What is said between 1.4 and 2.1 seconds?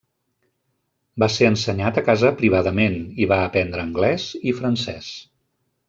ensenyat a